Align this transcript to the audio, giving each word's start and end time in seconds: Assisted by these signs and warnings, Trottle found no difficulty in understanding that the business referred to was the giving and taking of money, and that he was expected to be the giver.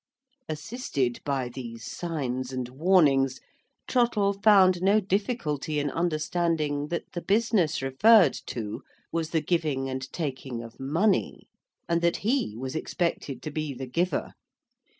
Assisted 0.49 1.19
by 1.23 1.47
these 1.47 1.85
signs 1.85 2.51
and 2.51 2.69
warnings, 2.69 3.39
Trottle 3.87 4.33
found 4.33 4.81
no 4.81 4.99
difficulty 4.99 5.77
in 5.79 5.91
understanding 5.91 6.87
that 6.87 7.11
the 7.13 7.21
business 7.21 7.83
referred 7.83 8.33
to 8.47 8.81
was 9.11 9.29
the 9.29 9.41
giving 9.41 9.89
and 9.91 10.11
taking 10.11 10.63
of 10.63 10.79
money, 10.79 11.49
and 11.87 12.01
that 12.01 12.17
he 12.25 12.57
was 12.57 12.75
expected 12.75 13.43
to 13.43 13.51
be 13.51 13.75
the 13.75 13.85
giver. 13.85 14.33